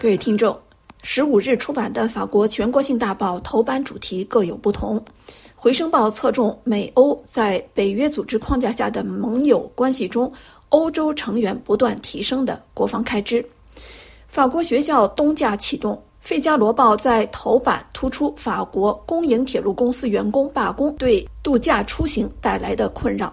[0.00, 0.58] 各位听众，
[1.02, 4.98] 十五日出版的法国全国性大报头版主题各有不同。
[5.54, 10.32] 回声报侧重美欧在北约组织框架下的盟友关系中，
[10.70, 13.44] 欧洲成员不断提升的国防开支。
[14.26, 23.30] 法国学校冬假启动，费加罗报在头版突出法国公营铁路公司员工罢工对度假出行带来的困扰。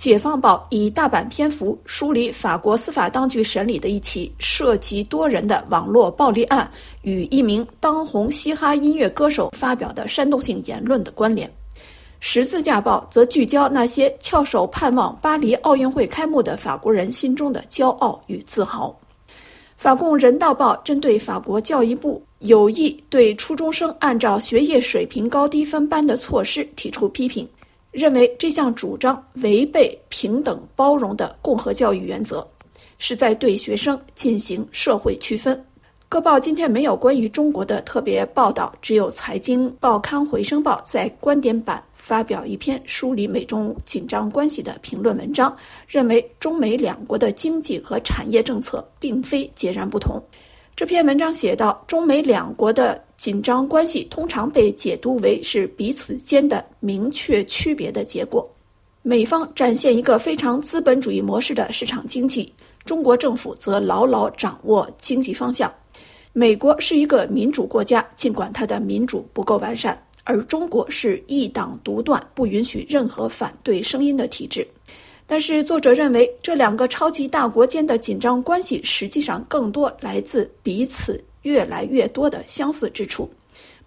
[0.00, 6.70] 解放报以大版篇幅梳理法国司法当局审理的一起涉及多人的网络暴力案
[7.02, 11.52] 与一名当红嘻哈音乐歌手发表的煽动性言论的关联。
[12.18, 18.98] 十字架报则聚焦那些翘首盼望巴黎奥运会开幕的法国人心中的骄傲与自豪。
[19.76, 27.46] 法共人道报针对法国教育部有意对初中生按照学业水平高低分班的措施提出批评。
[27.90, 32.46] 认为这项主张违背平等包容的共和教育原则，
[32.98, 35.64] 是在对学生进行社会区分。
[36.08, 50.20] 各报今天没有关于中国的特别报道，只有财经报刊《回声报》在观点版发表一篇梳理美中紧张关系的评论文章，认为中美两国的经济和产业政策并非截然不同。
[50.74, 53.02] 这篇文章写道：中美两国的。
[53.20, 58.50] 紧张关系通常被解读为是彼此间的明确区别的结果。
[59.02, 62.50] 美方展现一个非常资本主义模式的市场经济，
[62.86, 65.70] 中国政府则牢牢掌握经济方向。
[66.32, 74.66] 美国是一个民主国家，尽管它的民主不够完善，而中国是一党独断、不允许任何反对声音的体制。
[75.30, 81.22] 但是，作者认为这两个超级大国间的紧张关系实际上更多来自彼此。
[81.42, 83.30] 越来越多的相似之处，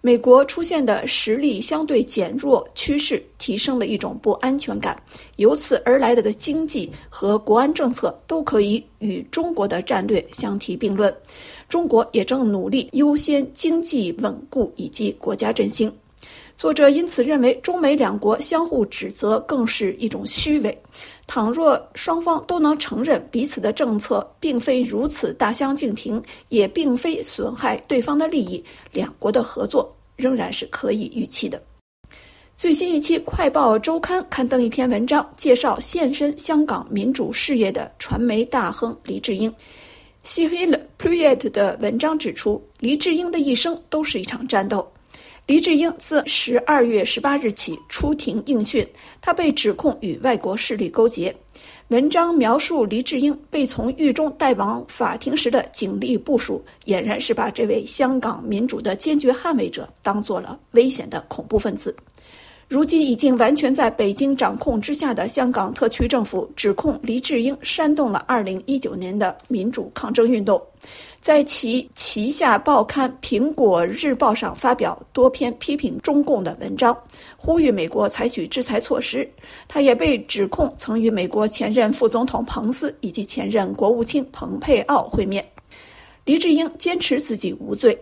[0.00, 5.00] 美国出现的实力相对减弱趋势，提升了一种不安全感，
[5.36, 11.14] 由此而来的的经济和国安政策都可以与中国的战略相提并论。
[11.68, 15.92] 中国也正努力优先经济稳固以及国家振兴。
[16.56, 20.82] 作者因此认为，中美两国相互指责更是一种虚伪。
[21.26, 28.62] 倘若双方都能承认彼此的政策并非如此大相径庭，也并非损害对方的利益，
[28.92, 31.60] 两国的合作仍然是可以预期的。
[32.56, 39.52] 最新一期《快报周刊》刊登一篇文章，介绍现身香港民主事业的传媒大亨黎智英。
[40.22, 44.88] 西黑了 Priet 的文章指出，黎智英的一生都是一场战斗。
[45.46, 48.86] 黎智英自十二月十八日起出庭应讯，
[49.20, 51.34] 他被指控与外国势力勾结。
[51.88, 61.94] 文章描述黎智英被从狱中带往法庭时的警力部署，俨然是把这位香港民主的坚决捍卫者当做了危险的恐怖分子。
[62.74, 70.60] 如今已经完全在北京掌控之下的香港特区政府，指控黎智英煽动了二零一九年的民主抗争运动。
[71.20, 76.98] 在其旗下报刊《苹果日报》上发表多篇批评中共的文章，
[77.36, 79.24] 呼吁美国采取制裁措施。
[79.68, 85.46] 他也被指控曾与美国前任副总统彭斯以及前任国务卿蓬佩奥会面。
[86.24, 87.96] 黎智英坚持自己无罪，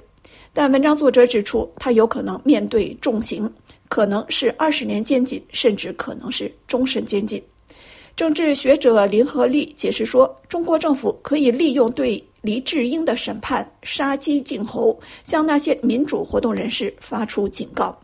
[0.55, 3.53] 但文章作者指出，他有可能面对重刑，
[3.93, 7.43] 可能是二十年监禁，甚至可能是终身监禁。
[8.17, 12.25] 政治学者林和利解释说，中国政府可以利用对。
[12.41, 17.95] 黎智英的审判杀鸡儆猴，向那些民主活动人士发出警告。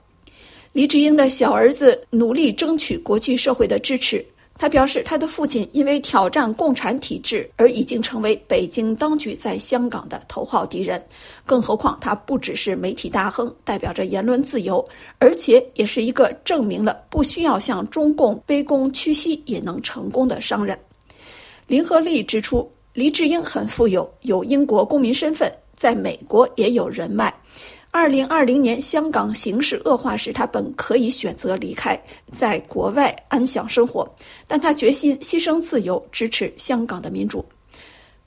[0.74, 4.22] 黎智英的小儿子努力争取国际社会的支持。
[4.58, 11.02] 他表示，他的父亲因为挑战共产体制而已经成为北京当局在香港的头号敌人。
[11.46, 14.84] 更何况，他不只是媒体大亨，代表着言论自由，
[15.20, 20.76] 而且也是一个证明了不需要向中共卑躬屈膝也能成功的商人。
[21.68, 22.68] 林和利指出。
[22.94, 27.32] 黎智英很富有，有英国公民身份，在美国也有人脉。
[27.98, 32.00] 二零二零年香港形势恶化时，他本可以选择离开，
[32.30, 34.08] 在国外安享生活，
[34.46, 37.44] 但他决心牺牲自由，支持香港的民主。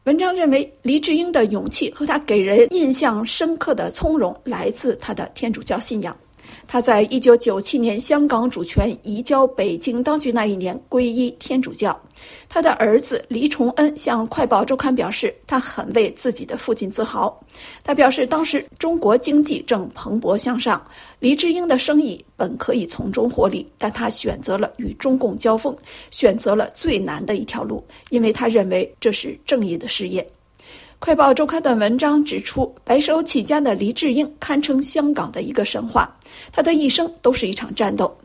[0.04, 6.14] 文章认为，黎智英的勇气和他给人印象深刻的从容，来自他的天主教信仰。
[6.68, 12.00] 他在一九九七年香港主权移交北京当局那一年皈依天主教。
[12.48, 17.38] 他的儿子黎崇恩向《快报周刊》表示，他很为自己的父亲自豪。
[17.84, 20.84] 他表示，当时中国经济正蓬勃向上，
[21.20, 25.76] 黎智英的生意本可以从中获利，但他选择了与中共交锋，
[26.12, 30.26] 选择了最难的一条路，因为他认为这是正义的事业。
[31.02, 36.16] 快报周刊的文章指出，白手起家的黎智英堪称香港的一个神话。
[36.52, 38.16] 他的一生都是一场战斗。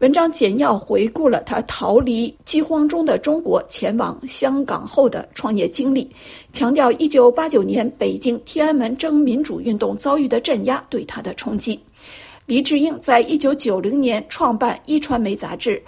[0.00, 6.10] 文章简要回顾了他逃离饥荒中的中国前往香港后的创业经历，
[6.52, 11.78] 强调1989年北京天安门争民主运动遭遇的镇压对他的冲击。
[12.46, 15.80] 黎智英在1990年创办一传媒杂志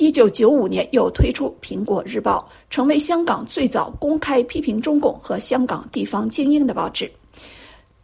[0.00, 7.08] ，1995年又推出《苹果日报》，成为香港最早公开批评中共和香港地方精英的报纸。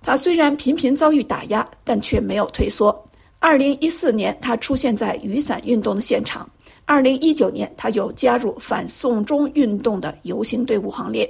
[0.03, 3.05] 他虽然频频遭遇打压，但却没有退缩。
[3.39, 6.47] 二零一四年，他出现在雨伞运动的现场；
[6.85, 11.29] 二零一九年，他又加入反送中运动的游行队伍行列。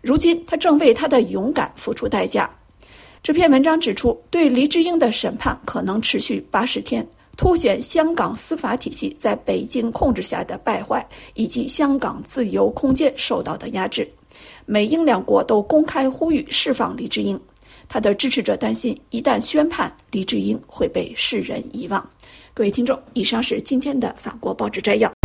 [0.00, 2.50] 如今，他正为他的勇敢付出代价。
[3.22, 7.06] 这篇文章指出，对黎智英的审判可能持续八十天，
[7.36, 14.08] 凸显香港司法体系在北京控制下的败坏，以及香港自由空间受到的压制。
[14.66, 17.40] 美英两国都公开呼吁释放黎智英。
[17.88, 22.10] 他的支持者担心，一旦宣判，黎智英会被世人遗忘。
[22.54, 25.21] 各位听众，以上是今天的法国报纸摘要。